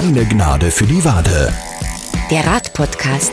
[0.00, 1.52] Keine Gnade für die Wade.
[2.30, 3.32] Der Radpodcast.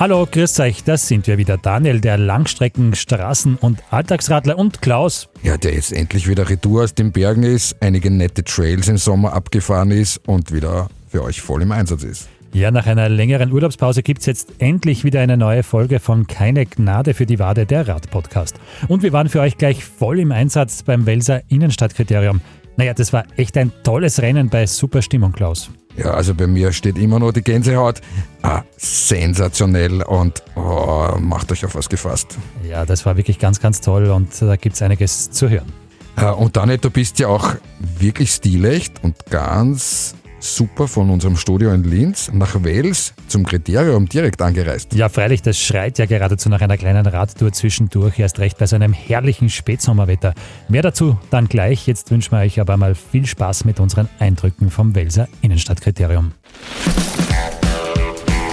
[0.00, 1.58] Hallo, grüß euch, das sind wir wieder.
[1.58, 5.28] Daniel, der Langstrecken-, Straßen- und Alltagsradler und Klaus.
[5.44, 9.32] Ja, der jetzt endlich wieder retour aus den Bergen ist, einige nette Trails im Sommer
[9.32, 12.28] abgefahren ist und wieder für euch voll im Einsatz ist.
[12.52, 16.66] Ja, nach einer längeren Urlaubspause gibt es jetzt endlich wieder eine neue Folge von Keine
[16.66, 18.56] Gnade für die Wade, der Radpodcast.
[18.88, 22.40] Und wir waren für euch gleich voll im Einsatz beim Welser Innenstadtkriterium.
[22.76, 25.70] Naja, das war echt ein tolles Rennen bei super Stimmung, Klaus.
[25.96, 28.00] Ja, also bei mir steht immer noch die Gänsehaut.
[28.42, 32.36] Ah, sensationell und oh, macht euch auf was gefasst.
[32.68, 35.72] Ja, das war wirklich ganz, ganz toll und da gibt es einiges zu hören.
[36.16, 41.72] Äh, und Daniel, du bist ja auch wirklich stilecht und ganz super von unserem Studio
[41.72, 44.92] in Linz nach Wales zum Kriterium direkt angereist.
[44.94, 48.76] Ja, freilich, das schreit ja geradezu nach einer kleinen Radtour zwischendurch, erst recht bei so
[48.76, 50.34] einem herrlichen Spätsommerwetter.
[50.68, 51.86] Mehr dazu dann gleich.
[51.86, 56.32] Jetzt wünschen wir euch aber mal viel Spaß mit unseren Eindrücken vom Welser Innenstadtkriterium.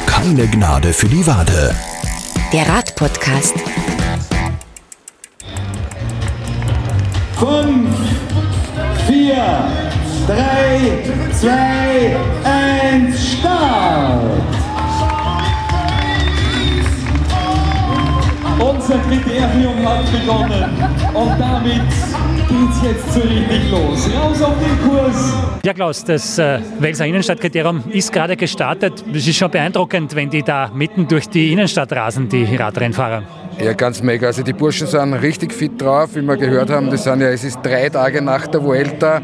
[0.06, 1.76] Keine Gnade für die Wade.
[2.54, 3.56] Der Radpodcast.
[7.36, 7.90] Fünf,
[9.08, 9.68] vier,
[10.28, 14.22] drei, zwei, eins, Start!
[18.60, 20.66] Unser Kriterium hat begonnen
[21.14, 21.82] und damit
[22.48, 24.10] geht's jetzt so richtig los.
[24.16, 25.34] Raus auf den Kurs!
[25.64, 29.04] Ja, Klaus, das äh, Welser Innenstadtkriterium ist gerade gestartet.
[29.14, 33.41] Es ist schon beeindruckend, wenn die da mitten durch die Innenstadt rasen, die Radrennfahrer.
[33.64, 34.28] Ja, ganz mega.
[34.28, 36.90] Also die Burschen sind richtig fit drauf, wie wir gehört haben.
[36.90, 39.22] Das sind ja, es ist drei Tage nach der Vuelta,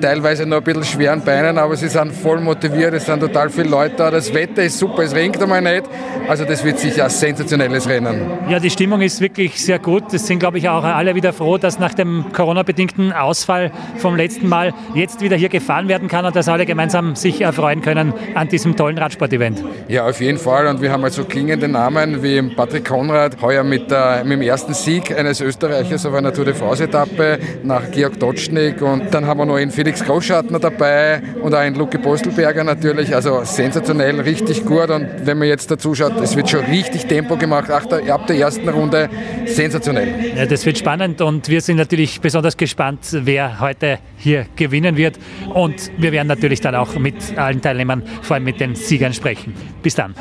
[0.00, 3.68] teilweise noch ein bisschen schweren Beinen, aber sie sind voll motiviert, es sind total viele
[3.68, 4.10] Leute da.
[4.10, 5.84] Das Wetter ist super, es regnet einmal nicht.
[6.28, 8.20] Also das wird sicher ein sensationelles Rennen.
[8.48, 10.12] Ja, die Stimmung ist wirklich sehr gut.
[10.12, 14.48] Es sind, glaube ich, auch alle wieder froh, dass nach dem Corona-bedingten Ausfall vom letzten
[14.48, 18.48] Mal jetzt wieder hier gefahren werden kann und dass alle gemeinsam sich erfreuen können an
[18.48, 19.64] diesem tollen Radsport-Event.
[19.88, 20.66] Ja, auf jeden Fall.
[20.66, 24.74] Und wir haben also klingende Namen wie Patrick Konrad, heuer mit, der, mit dem ersten
[24.74, 28.80] Sieg eines Österreichers auf einer Tour de France-Etappe nach Georg Dotschnik.
[28.82, 33.14] Und dann haben wir noch einen Felix Großschattner dabei und auch einen Luke Postelberger natürlich.
[33.14, 34.90] Also sensationell, richtig gut.
[34.90, 37.70] Und wenn man jetzt dazu schaut, es wird schon richtig Tempo gemacht.
[37.70, 39.08] Ab der, ab der ersten Runde
[39.46, 40.32] sensationell.
[40.36, 45.18] Ja, das wird spannend und wir sind natürlich besonders gespannt, wer heute hier gewinnen wird.
[45.52, 49.54] Und wir werden natürlich dann auch mit allen Teilnehmern, vor allem mit den Siegern sprechen.
[49.82, 50.14] Bis dann.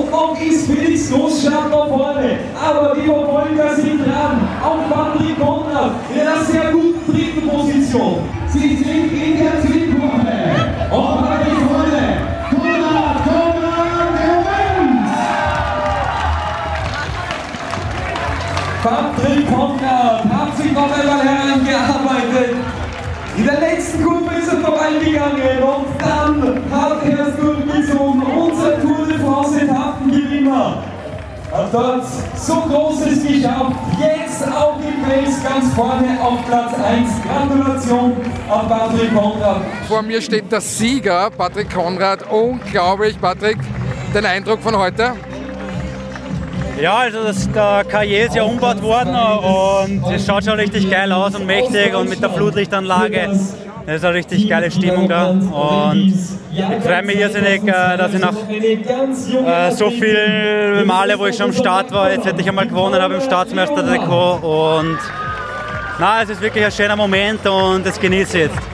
[0.00, 2.38] Noch ist Felix Großschartner vorne.
[2.54, 4.48] Aber die Verfolger sind dran.
[4.62, 8.18] Auch Patrick Konrad in einer sehr guten dritten Position.
[8.48, 9.91] Sie sind in der Zielgruppe.
[31.72, 32.04] Dort
[32.36, 33.76] so Großes geschafft.
[33.98, 37.10] Jetzt auch im Fels ganz vorne auf Platz 1.
[37.22, 38.16] Gratulation
[38.50, 39.62] an Patrick Konrad.
[39.88, 42.30] Vor mir steht der Sieger, Patrick Konrad.
[42.30, 43.58] Unglaublich, Patrick.
[44.12, 45.12] Dein Eindruck von heute?
[46.80, 51.12] Ja, also das, der Karriere ist ja umgebaut worden und es schaut schon richtig geil
[51.12, 53.30] aus und mächtig und mit der Flutlichtanlage.
[53.86, 56.14] Das ist eine richtig geile Stimmung da und
[56.52, 61.46] ich freue mich irrsinnig, äh, dass ich nach äh, so vielen Male, wo ich schon
[61.46, 64.98] am Start war, jetzt hätte ich einmal gewonnen habe im Staatsmeister-Trikot und
[65.98, 68.71] na, es ist wirklich ein schöner Moment und das genieße ich jetzt.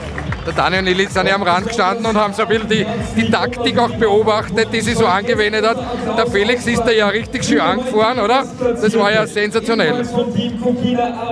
[0.49, 2.85] Der Daniel und Nili sind ja am Rand gestanden und haben so ein bisschen die,
[3.15, 5.77] die Taktik auch beobachtet, die sie so angewendet hat.
[6.17, 8.45] Der Felix ist da ja richtig schön angefahren, oder?
[8.59, 10.03] Das war ja sensationell.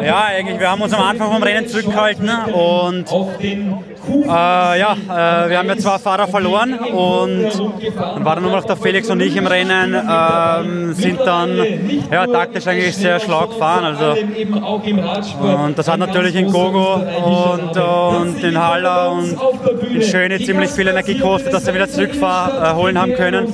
[0.04, 3.06] Ja, eigentlich, wir haben uns am Anfang vom Rennen zurückgehalten und
[4.10, 7.50] äh, ja, äh, wir haben ja zwei Fahrer verloren und
[7.96, 11.58] dann waren nur noch der Felix und ich im Rennen, ähm, sind dann
[12.12, 13.86] ja, taktisch eigentlich sehr schlau gefahren.
[13.86, 14.16] Also,
[15.64, 19.38] und das hat natürlich in Gogo und, und in Haller und
[19.90, 23.46] in Schöne ziemlich viel Energie gekostet, dass wir wieder zurückholen haben können.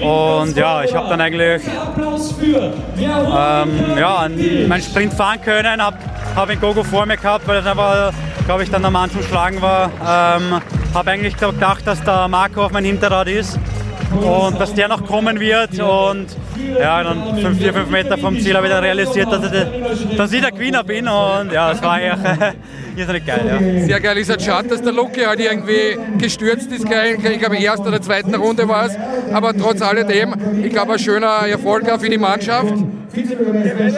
[0.00, 1.62] Und ja, ich habe dann eigentlich
[2.98, 4.28] ähm, ja,
[4.68, 5.96] meinen Sprint fahren können, habe
[6.38, 8.12] hab in Gogo vor mir gehabt, weil das einfach,
[8.46, 9.90] glaube ich, dann Mann zum Schlagen war.
[10.00, 10.60] Ähm,
[10.94, 13.58] habe eigentlich gedacht, dass der Marco auf mein Hinterrad ist
[14.12, 15.80] und dass der noch kommen wird.
[15.80, 16.26] Und
[16.78, 19.64] ja, dann 5, 4, 5 Meter vom Ziel habe ich dann realisiert, dass ich, der,
[20.16, 21.08] dass ich der Gewinner bin.
[21.08, 22.38] Und ja, es war eigentlich
[22.96, 23.42] irrsinnig geil.
[23.44, 23.86] Ja.
[23.86, 26.84] Sehr geil ist halt schade, dass der Luki halt irgendwie gestürzt ist.
[26.84, 28.96] Ich glaube, in der ersten oder zweiten Runde war es.
[29.32, 32.74] Aber trotz alledem, ich glaube, ein schöner Erfolg auch für die Mannschaft.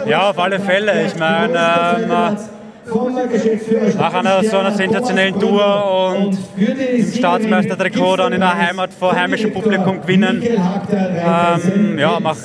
[0.07, 1.07] Ja, auf alle Fälle.
[1.07, 1.59] Ich meine,
[1.99, 2.37] ähm,
[3.99, 9.53] nach einer so einer sensationellen Tour und im Staatsmeistertrikot dann in der Heimat vor heimischem
[9.53, 12.37] Publikum gewinnen, ähm, ja, mach,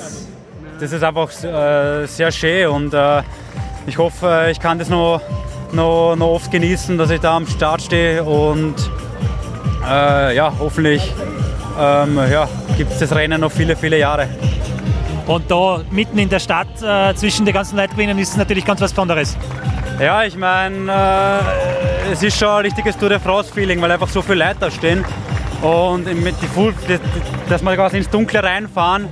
[0.78, 3.22] das ist einfach äh, sehr schön und äh,
[3.86, 5.20] ich hoffe, ich kann das noch,
[5.72, 8.74] noch, noch oft genießen, dass ich da am Start stehe und
[9.88, 11.12] äh, ja, hoffentlich
[11.78, 14.28] ähm, ja, gibt es das Rennen noch viele, viele Jahre.
[15.26, 18.80] Und da mitten in der Stadt äh, zwischen den ganzen Leitgewinnen ist es natürlich ganz
[18.80, 19.36] was Besonderes.
[20.00, 24.22] Ja, ich meine, äh, es ist schon ein richtiges Tour de France-Feeling, weil einfach so
[24.22, 25.04] viele Leute da stehen.
[25.62, 26.74] Und mit die Full,
[27.48, 29.08] dass wir quasi ins Dunkle reinfahren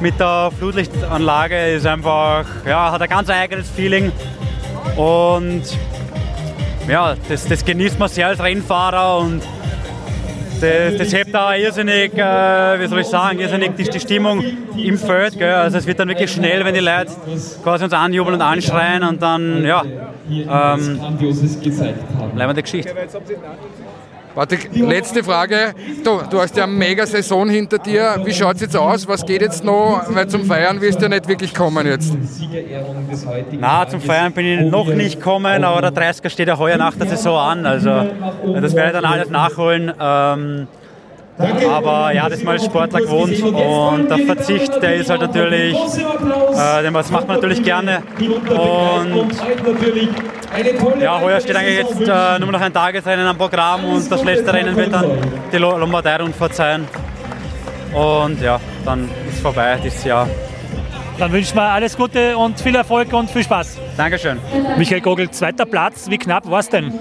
[0.00, 4.12] mit der Flutlichtanlage ist einfach, ja, hat ein ganz eigenes Feeling.
[4.96, 5.62] Und
[6.88, 9.42] ja, das, das genießt man sehr als Rennfahrer und
[10.60, 14.42] das, das hebt auch irrsinnig, äh, wie soll ich sagen, irrsinnig die, die Stimmung
[14.76, 15.38] im Feld.
[15.38, 15.52] Gell?
[15.52, 17.12] Also es wird dann wirklich schnell, wenn die Leute
[17.62, 19.82] quasi uns anjubeln und anschreien und dann, ja,
[20.30, 21.00] ähm,
[22.54, 22.94] der Geschichte.
[24.38, 25.74] Patrick, letzte Frage.
[26.04, 28.20] Du, du hast ja eine mega Saison hinter dir.
[28.22, 29.08] Wie schaut es jetzt aus?
[29.08, 30.02] Was geht jetzt noch?
[30.10, 32.16] Weil zum Feiern wirst du ja nicht wirklich kommen jetzt.
[33.58, 36.94] Na, zum Feiern bin ich noch nicht gekommen, aber der 30er steht ja heuer nach
[36.94, 37.66] der Saison an.
[37.66, 39.92] Also das werde ich dann alles nachholen.
[40.00, 40.68] Ähm,
[41.68, 46.92] aber ja, das ist mal Sportler gewohnt und der Verzicht, der ist halt natürlich, äh,
[46.92, 48.02] das macht man natürlich gerne.
[48.20, 49.32] Und
[51.00, 54.52] ja, heuer steht eigentlich jetzt äh, nur noch ein Tagesrennen am Programm und das letzte
[54.52, 55.10] Rennen wird dann
[55.52, 56.86] die Lombardei-Rundfahrt sein.
[57.92, 60.28] Und ja, dann ist vorbei dieses Jahr.
[61.18, 63.78] Dann wünschen wir alles Gute und viel Erfolg und viel Spaß.
[63.96, 64.38] Dankeschön.
[64.76, 66.08] Michael Gogel, zweiter Platz.
[66.08, 66.92] Wie knapp war es denn?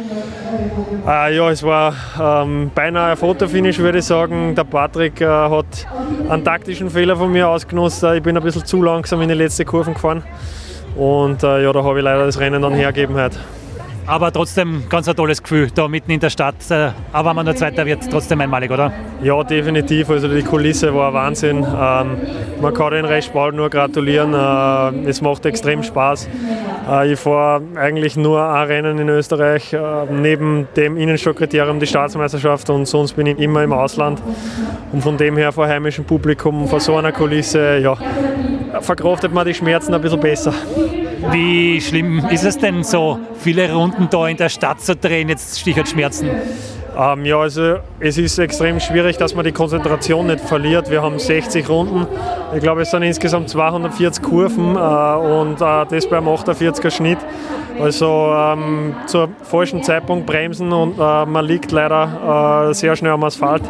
[1.07, 4.55] Äh, ja, es war ähm, beinahe ein Fotofinish, würde ich sagen.
[4.55, 5.87] Der Patrick äh, hat
[6.29, 8.03] einen taktischen Fehler von mir ausgenutzt.
[8.03, 10.23] Ich bin ein bisschen zu langsam in die letzte Kurven gefahren.
[10.97, 13.37] Und äh, ja, da habe ich leider das Rennen dann hergegeben heute.
[14.07, 16.55] Aber trotzdem ganz ein tolles Gefühl, da mitten in der Stadt.
[16.69, 18.93] Äh, aber wenn man nur Zweiter wird, trotzdem einmalig, oder?
[19.21, 20.09] Ja, definitiv.
[20.09, 21.57] Also die Kulisse war Wahnsinn.
[21.57, 22.17] Ähm,
[22.61, 24.33] man kann den bald nur gratulieren.
[24.33, 26.29] Äh, es macht extrem Spaß.
[26.89, 29.79] Äh, ich fahre eigentlich nur ein Rennen in Österreich, äh,
[30.09, 34.21] neben dem Innenstadtkriterium die Staatsmeisterschaft und sonst bin ich immer im Ausland.
[34.93, 37.97] Und von dem her vor heimischem Publikum, vor so einer Kulisse, ja,
[38.81, 40.53] verkraftet man die Schmerzen ein bisschen besser.
[41.31, 45.59] Wie schlimm ist es denn so, viele Runden da in der Stadt zu drehen, jetzt
[45.59, 46.29] Stichwort Schmerzen?
[46.97, 50.89] Ähm, ja, also es ist extrem schwierig, dass man die Konzentration nicht verliert.
[50.89, 52.07] Wir haben 60 Runden.
[52.55, 57.19] Ich glaube, es sind insgesamt 240 Kurven äh, und äh, das beim 48er Schnitt.
[57.79, 63.23] Also ähm, zur falschen Zeitpunkt bremsen und äh, man liegt leider äh, sehr schnell am
[63.23, 63.61] Asphalt.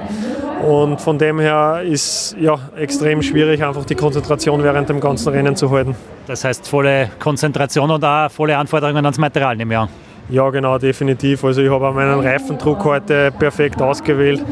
[0.64, 5.56] Und von dem her ist ja extrem schwierig, einfach die Konzentration während dem ganzen Rennen
[5.56, 5.96] zu halten.
[6.26, 9.90] Das heißt volle Konzentration und auch volle Anforderungen ans Material, nehme ich an.
[10.30, 11.44] Ja, genau, definitiv.
[11.46, 14.44] Also ich habe meinen Reifendruck heute perfekt ausgewählt.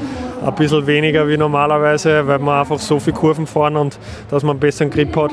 [0.46, 3.98] Ein bisschen weniger wie normalerweise, weil wir einfach so viele Kurven fahren und
[4.30, 5.32] dass man einen besseren Grip hat.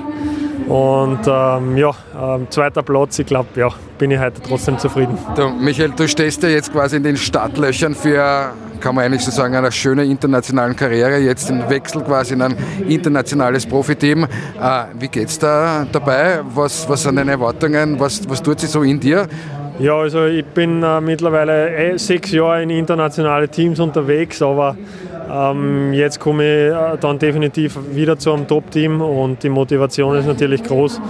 [0.66, 1.90] Und ähm, ja,
[2.20, 3.68] ähm, zweiter Platz, ich glaube, ja,
[3.98, 5.16] bin ich heute trotzdem zufrieden.
[5.36, 8.52] Du, Michael, du stehst ja jetzt quasi in den Startlöchern für,
[8.82, 11.19] kann man eigentlich so sagen, eine schöne internationalen Karriere.
[11.19, 12.56] Jetzt den Wechsel quasi in ein
[12.88, 14.25] internationales Profiteam.
[14.25, 16.40] Äh, wie geht's da dabei?
[16.55, 17.99] Was, was sind deine Erwartungen?
[17.99, 19.26] Was, was tut sich so in dir?
[19.78, 24.76] Ja, also ich bin äh, mittlerweile eh sechs Jahre in internationale Teams unterwegs, aber
[25.30, 30.26] ähm, jetzt komme ich äh, dann definitiv wieder zu einem Top-Team und die Motivation ist
[30.26, 31.00] natürlich groß.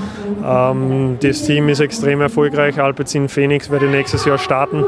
[0.44, 2.80] Ähm, das Team ist extrem erfolgreich.
[2.80, 4.84] Alpecin Phoenix werde nächstes Jahr starten.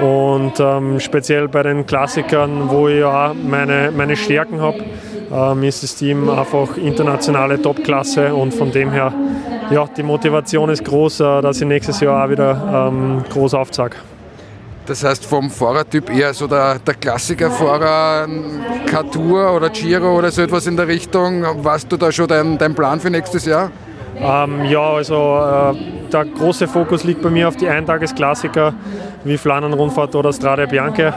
[0.00, 4.78] Und ähm, speziell bei den Klassikern, wo ich ja meine, meine Stärken habe,
[5.30, 9.12] ähm, ist das Team einfach internationale Topklasse und von dem her,
[9.70, 13.96] ja, die Motivation ist groß, äh, dass ich nächstes Jahr auch wieder ähm, groß aufzeige.
[14.86, 18.26] Das heißt vom Fahrertyp eher so der, der Klassikerfahrer,
[19.12, 21.44] Tour oder Giro oder so etwas in der Richtung.
[21.62, 23.70] Warst du da schon dein, dein Plan für nächstes Jahr?
[24.22, 28.74] Ähm, ja, also äh, der große Fokus liegt bei mir auf die Eintagesklassiker
[29.24, 31.14] wie Flandern-Rundfahrt oder Strade Bianche.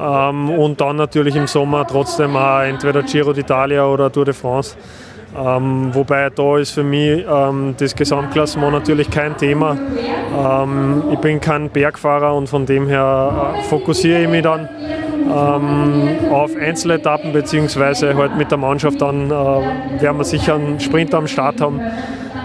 [0.00, 4.76] Ähm, und dann natürlich im Sommer trotzdem auch entweder Giro d'Italia oder Tour de France.
[5.36, 9.76] Ähm, wobei da ist für mich ähm, das Gesamtklassement natürlich kein Thema.
[10.36, 14.68] Ähm, ich bin kein Bergfahrer und von dem her äh, fokussiere ich mich dann
[15.24, 19.32] ähm, auf Einzeletappen beziehungsweise halt mit der Mannschaft dann äh,
[20.00, 21.80] werden wir sicher einen Sprinter am Start haben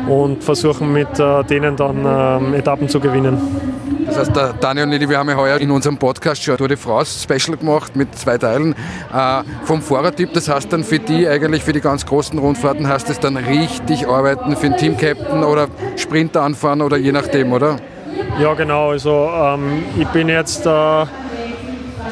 [0.09, 3.37] und versuchen mit äh, denen dann ähm, Etappen zu gewinnen.
[4.09, 6.67] Das heißt, der Daniel und ich, wir haben ja heuer in unserem Podcast schon Tour
[6.67, 8.73] de France Special gemacht mit zwei Teilen
[9.13, 10.33] äh, vom Fahrertyp.
[10.33, 14.07] Das heißt dann für die eigentlich, für die ganz großen Rundfahrten, heißt es dann richtig
[14.07, 17.77] arbeiten für den Teamcaptain oder Sprinter anfahren oder je nachdem, oder?
[18.41, 18.89] Ja, genau.
[18.89, 21.05] Also ähm, ich bin jetzt äh,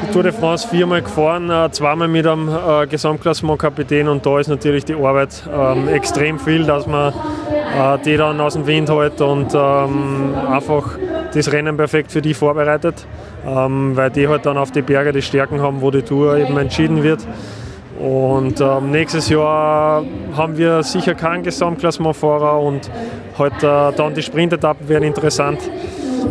[0.03, 4.49] die Tour de France viermal gefahren, äh, zweimal mit einem äh, Gesamtklassementkapitän und da ist
[4.49, 7.13] natürlich die Arbeit ähm, extrem viel, dass man
[8.05, 10.97] die dann aus dem Wind hält und ähm, einfach
[11.33, 13.05] das Rennen perfekt für die vorbereitet,
[13.45, 16.57] ähm, weil die halt dann auf die Berge die Stärken haben, wo die Tour eben
[16.57, 17.25] entschieden wird.
[17.99, 20.03] Und ähm, nächstes Jahr
[20.35, 22.89] haben wir sicher keinen Gesamtklassementfahrer und
[23.37, 25.59] halt, äh, dann die Sprintetappen werden interessant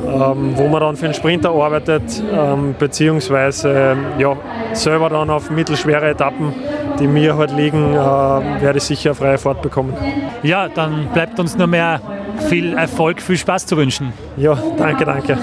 [0.04, 4.36] ähm, wo man dann für einen Sprinter arbeitet, ähm, beziehungsweise ja,
[4.72, 6.52] selber dann auf mittelschwere Etappen,
[6.98, 9.94] die mir halt liegen, äh, werde ich sicher freie Fahrt bekommen.
[10.42, 12.00] Ja, dann bleibt uns nur mehr
[12.48, 14.12] viel Erfolg, viel Spaß zu wünschen.
[14.36, 15.38] Ja, danke, danke.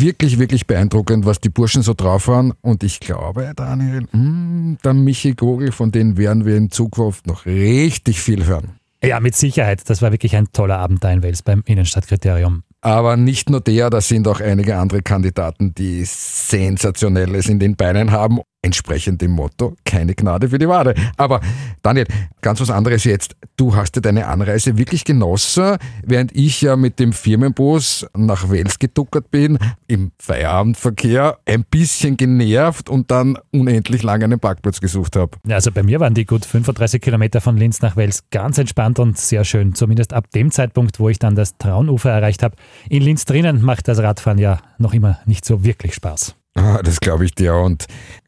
[0.00, 2.52] wirklich, wirklich beeindruckend, was die Burschen so drauf waren.
[2.62, 7.46] Und ich glaube, Daniel, mh, der Michi Gogel, von denen werden wir in Zukunft noch
[7.46, 8.72] richtig viel hören.
[9.02, 9.88] Ja, mit Sicherheit.
[9.88, 12.64] Das war wirklich ein toller Abend da in Wels beim Innenstadtkriterium.
[12.82, 18.10] Aber nicht nur der, da sind auch einige andere Kandidaten, die Sensationelles in den Beinen
[18.10, 20.94] haben entsprechend dem Motto, keine Gnade für die Wade.
[21.16, 21.40] Aber
[21.82, 22.06] Daniel,
[22.40, 23.36] ganz was anderes jetzt.
[23.56, 28.78] Du hast ja deine Anreise wirklich genossen, während ich ja mit dem Firmenbus nach Wels
[28.78, 35.38] geduckert bin, im Feierabendverkehr ein bisschen genervt und dann unendlich lange einen Parkplatz gesucht habe.
[35.46, 38.98] Ja, also bei mir waren die gut 35 Kilometer von Linz nach Wels ganz entspannt
[38.98, 39.74] und sehr schön.
[39.74, 42.56] Zumindest ab dem Zeitpunkt, wo ich dann das Traunufer erreicht habe.
[42.88, 46.36] In Linz drinnen macht das Radfahren ja noch immer nicht so wirklich Spaß.
[46.54, 47.54] Ah, das glaube ich dir.
[47.54, 47.86] Und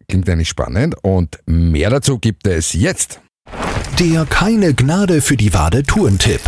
[0.08, 3.20] Klingt eigentlich spannend und mehr dazu gibt es jetzt.
[3.98, 6.40] Der keine Gnade für die Wade Tourentipp.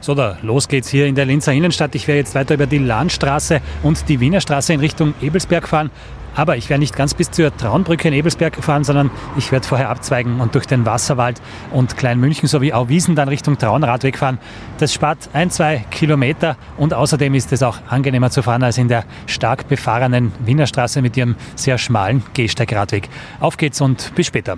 [0.00, 1.94] So, da los geht's hier in der Linzer Innenstadt.
[1.94, 5.90] Ich werde jetzt weiter über die Lahnstraße und die Wiener Straße in Richtung Ebelsberg fahren.
[6.34, 9.88] Aber ich werde nicht ganz bis zur Traunbrücke in Ebelsberg fahren, sondern ich werde vorher
[9.90, 11.40] abzweigen und durch den Wasserwald
[11.72, 14.38] und Kleinmünchen sowie Auwiesen dann Richtung Traunradweg fahren.
[14.78, 18.88] Das spart ein, zwei Kilometer und außerdem ist es auch angenehmer zu fahren als in
[18.88, 23.08] der stark befahrenen Wiener Straße mit ihrem sehr schmalen Gehsteigradweg.
[23.40, 24.56] Auf geht's und bis später.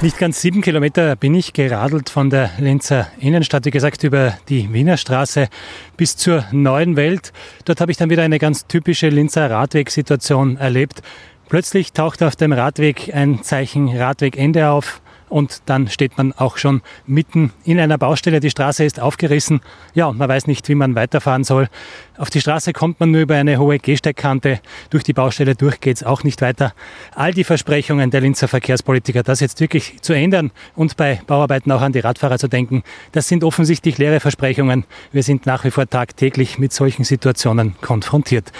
[0.00, 4.72] Nicht ganz sieben Kilometer bin ich geradelt von der Linzer Innenstadt, wie gesagt, über die
[4.72, 5.48] Wiener Straße
[5.96, 7.32] bis zur neuen Welt.
[7.64, 11.02] Dort habe ich dann wieder eine ganz typische Linzer Radwegsituation erlebt.
[11.48, 16.82] Plötzlich taucht auf dem Radweg ein Zeichen Radwegende auf und dann steht man auch schon
[17.06, 18.40] mitten in einer Baustelle.
[18.40, 19.60] Die Straße ist aufgerissen.
[19.94, 21.68] Ja, und man weiß nicht, wie man weiterfahren soll.
[22.16, 24.60] Auf die Straße kommt man nur über eine hohe Gehsteigkante.
[24.90, 26.72] Durch die Baustelle durch geht's auch nicht weiter.
[27.14, 31.82] All die Versprechungen der Linzer Verkehrspolitiker, das jetzt wirklich zu ändern und bei Bauarbeiten auch
[31.82, 32.82] an die Radfahrer zu denken,
[33.12, 34.84] das sind offensichtlich leere Versprechungen.
[35.12, 38.52] Wir sind nach wie vor tagtäglich mit solchen Situationen konfrontiert.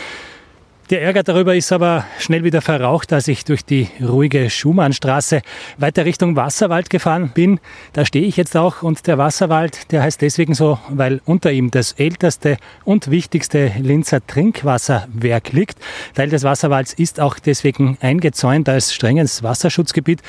[0.91, 5.43] Der Ärger darüber ist aber schnell wieder verraucht, als ich durch die ruhige Schumannstraße
[5.77, 7.61] weiter Richtung Wasserwald gefahren bin.
[7.93, 11.71] Da stehe ich jetzt auch und der Wasserwald, der heißt deswegen so, weil unter ihm
[11.71, 15.77] das älteste und wichtigste Linzer Trinkwasserwerk liegt.
[16.15, 20.23] Teil des Wasserwalds ist auch deswegen eingezäunt als strenges Wasserschutzgebiet.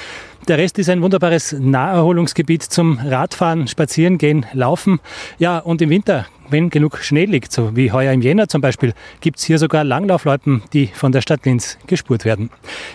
[0.50, 5.00] Der Rest ist ein wunderbares Naherholungsgebiet zum Radfahren, Spazierengehen, Laufen.
[5.38, 8.94] Ja, und im Winter, wenn genug Schnee liegt, so wie heuer im Jänner zum Beispiel,
[9.22, 12.50] gibt es hier sogar Langlaufloipen, die von der Stadt Linz gespurt werden.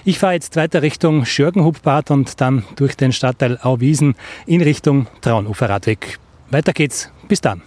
[0.04, 4.14] Ich fahre jetzt weiter Richtung Schörgenhubbad und dann durch den Stadtteil Auwiesen
[4.46, 6.18] in Richtung Traunuferradweg.
[6.50, 7.10] Weiter geht's.
[7.26, 7.62] Bis dann.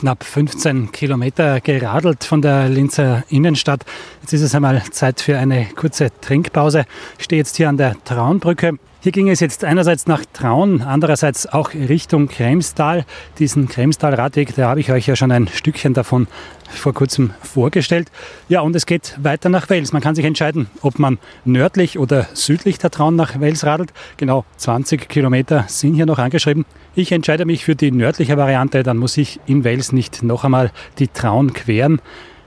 [0.00, 3.84] Knapp 15 Kilometer geradelt von der Linzer Innenstadt.
[4.22, 6.86] Jetzt ist es einmal Zeit für eine kurze Trinkpause.
[7.18, 8.78] Ich stehe jetzt hier an der Traunbrücke.
[9.02, 13.06] Hier ging es jetzt einerseits nach Traun, andererseits auch Richtung Kremstal.
[13.38, 16.26] Diesen Kremstal-Radweg, da habe ich euch ja schon ein Stückchen davon
[16.68, 18.10] vor kurzem vorgestellt.
[18.50, 19.94] Ja, und es geht weiter nach Wels.
[19.94, 23.94] Man kann sich entscheiden, ob man nördlich oder südlich der Traun nach Wels radelt.
[24.18, 26.66] Genau 20 Kilometer sind hier noch angeschrieben.
[26.94, 30.72] Ich entscheide mich für die nördliche Variante, dann muss ich in Wels nicht noch einmal
[30.98, 32.02] die Traun queren.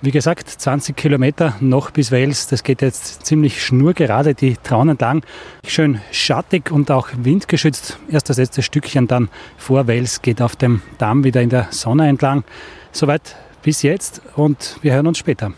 [0.06, 2.48] Wie gesagt, 20 Kilometer noch bis Wales.
[2.48, 5.24] Das geht jetzt ziemlich schnurgerade die Traun entlang.
[5.66, 8.00] Schön schattig und auch windgeschützt.
[8.12, 12.10] Erst das letzte Stückchen dann vor Wales geht auf dem Damm wieder in der Sonne
[12.10, 12.44] entlang.
[12.92, 15.54] Soweit bis jetzt und wir hören uns später.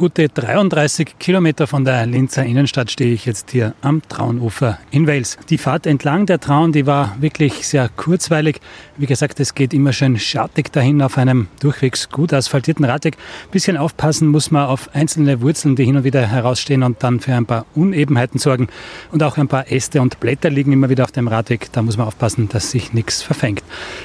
[0.00, 5.36] Gute 33 Kilometer von der Linzer Innenstadt stehe ich jetzt hier am Traunufer in Wales.
[5.50, 8.62] Die Fahrt entlang der Traun, die war wirklich sehr kurzweilig.
[8.96, 13.18] Wie gesagt, es geht immer schön schattig dahin auf einem durchwegs gut asphaltierten Radweg.
[13.50, 17.34] Bisschen aufpassen muss man auf einzelne Wurzeln, die hin und wieder herausstehen und dann für
[17.34, 18.68] ein paar Unebenheiten sorgen.
[19.12, 21.70] Und auch ein paar Äste und Blätter liegen immer wieder auf dem Radweg.
[21.72, 23.62] Da muss man aufpassen, dass sich nichts verfängt.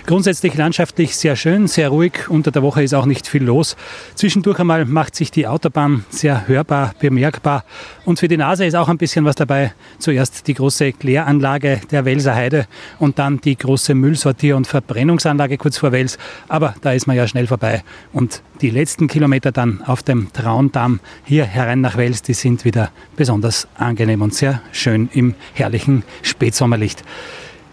[0.08, 2.28] Grundsätzlich landschaftlich sehr schön, sehr ruhig.
[2.28, 3.78] Unter der Woche ist auch nicht viel los.
[4.16, 7.64] Zwischendurch einmal macht sich die Autobahn Autobahn sehr hörbar, bemerkbar.
[8.06, 9.74] Und für die Nase ist auch ein bisschen was dabei.
[10.00, 12.68] Zuerst die große Kläranlage der Welser Heide
[13.00, 16.18] und dann die große Müllsortier- und Verbrennungsanlage kurz vor Wels.
[16.48, 17.84] Aber da ist man ja schnell vorbei.
[18.14, 22.92] Und die letzten Kilometer dann auf dem Traundamm hier herein nach Wels, die sind wieder
[23.16, 27.04] besonders angenehm und sehr schön im herrlichen Spätsommerlicht.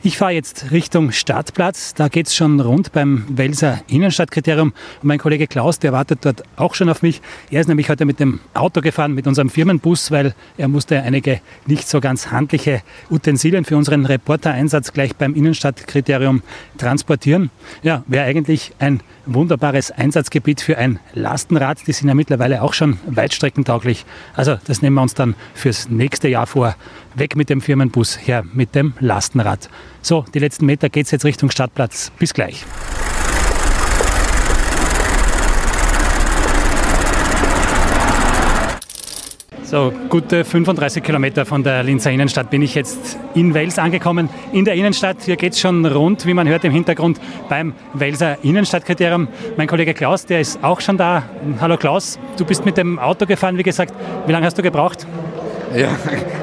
[0.04, 1.94] Ich fahre jetzt Richtung Stadtplatz.
[1.94, 4.72] Da geht es schon rund beim Welser Innenstadtkriterium.
[5.00, 7.22] Und mein Kollege Klaus, der wartet dort auch schon auf mich.
[7.52, 11.40] Er ist nämlich heute mit dem Auto gefahren, mit unserem Firmenbus, weil er musste einige
[11.66, 16.42] nicht so ganz handliche Utensilien für unseren Reportereinsatz gleich beim Innenstadtkriterium
[16.78, 17.52] transportieren.
[17.84, 21.86] Ja, wäre eigentlich ein wunderbares Einsatzgebiet für ein Lastenrad.
[21.86, 24.04] Die sind ja mittlerweile auch schon weitstreckentauglich.
[24.34, 26.74] Also das nehmen wir uns dann fürs nächste Jahr vor.
[27.14, 29.68] Weg mit dem Firmenbus, her mit dem Lastenrad.
[30.02, 32.10] So, die letzten Meter geht es jetzt Richtung Stadtplatz.
[32.18, 32.64] Bis gleich.
[39.62, 44.28] So, gute 35 Kilometer von der Linzer Innenstadt bin ich jetzt in Wels angekommen.
[44.52, 47.18] In der Innenstadt, hier geht es schon rund, wie man hört im Hintergrund,
[47.48, 49.28] beim Welser Innenstadtkriterium.
[49.56, 51.22] Mein Kollege Klaus, der ist auch schon da.
[51.58, 53.94] Hallo Klaus, du bist mit dem Auto gefahren, wie gesagt.
[54.26, 55.06] Wie lange hast du gebraucht?
[55.74, 55.88] Ja,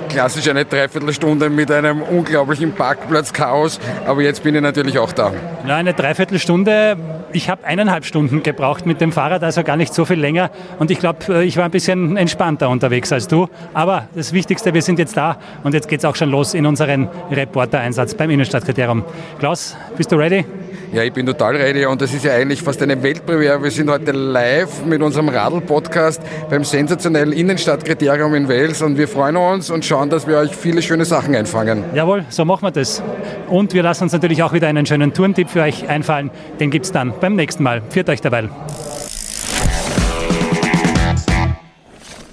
[0.09, 5.31] klassisch eine Dreiviertelstunde mit einem unglaublichen Parkplatzchaos, aber jetzt bin ich natürlich auch da.
[5.67, 6.97] Ja, eine Dreiviertelstunde.
[7.31, 10.49] Ich habe eineinhalb Stunden gebraucht mit dem Fahrrad, also gar nicht so viel länger.
[10.79, 13.49] Und ich glaube, äh, ich war ein bisschen entspannter unterwegs als du.
[13.73, 16.65] Aber das Wichtigste, wir sind jetzt da und jetzt geht es auch schon los in
[16.65, 19.03] unseren Reportereinsatz beim Innenstadtkriterium.
[19.37, 20.45] Klaus, bist du ready?
[20.91, 23.61] Ja, ich bin total ready und das ist ja eigentlich fast eine Weltpremiere.
[23.61, 26.19] Wir sind heute live mit unserem Radl-Podcast
[26.49, 30.81] beim sensationellen Innenstadtkriterium in Wales und wir freuen uns und schauen, dass wir euch viele
[30.81, 31.83] schöne Sachen einfangen.
[31.93, 33.03] Jawohl, so machen wir das.
[33.49, 36.31] Und wir lassen uns natürlich auch wieder einen schönen Tourentipp für euch einfallen.
[36.59, 37.83] Den gibt es dann beim nächsten Mal.
[37.89, 38.49] Führt euch dabei.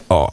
[0.08, 0.28] Oh,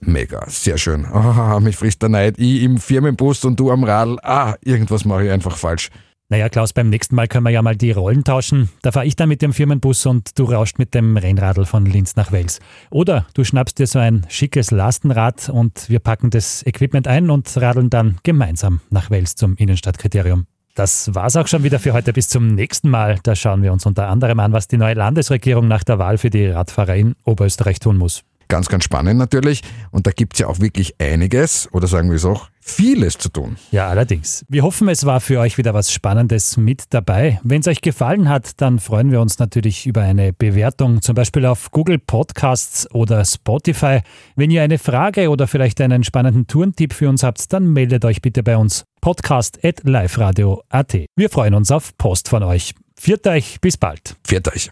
[0.00, 1.06] mega, sehr schön.
[1.10, 2.34] Oh, mich frisst der Neid.
[2.36, 4.18] Ich im Firmenbus und du am Radl.
[4.22, 5.88] Ah, irgendwas mache ich einfach falsch.
[6.32, 8.70] Naja, Klaus, beim nächsten Mal können wir ja mal die Rollen tauschen.
[8.80, 12.16] Da fahre ich dann mit dem Firmenbus und du rauscht mit dem Rennradl von Linz
[12.16, 12.58] nach Wels.
[12.88, 17.54] Oder du schnappst dir so ein schickes Lastenrad und wir packen das Equipment ein und
[17.58, 20.46] radeln dann gemeinsam nach Wels zum Innenstadtkriterium.
[20.74, 22.14] Das war's auch schon wieder für heute.
[22.14, 23.18] Bis zum nächsten Mal.
[23.22, 26.30] Da schauen wir uns unter anderem an, was die neue Landesregierung nach der Wahl für
[26.30, 28.24] die Radfahrer in Oberösterreich tun muss.
[28.52, 29.62] Ganz, ganz spannend natürlich.
[29.92, 33.30] Und da gibt es ja auch wirklich einiges, oder sagen wir es auch, vieles zu
[33.30, 33.56] tun.
[33.70, 34.44] Ja, allerdings.
[34.46, 37.40] Wir hoffen, es war für euch wieder was Spannendes mit dabei.
[37.44, 41.46] Wenn es euch gefallen hat, dann freuen wir uns natürlich über eine Bewertung, zum Beispiel
[41.46, 44.00] auf Google Podcasts oder Spotify.
[44.36, 48.20] Wenn ihr eine Frage oder vielleicht einen spannenden Tourentipp für uns habt, dann meldet euch
[48.20, 51.06] bitte bei uns podcast.liferadio.at.
[51.16, 52.74] Wir freuen uns auf Post von euch.
[53.00, 54.14] Viert euch, bis bald.
[54.26, 54.70] Viert euch.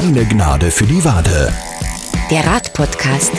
[0.00, 1.52] Keine Gnade für die Wade.
[2.30, 3.32] Der Radpodcast.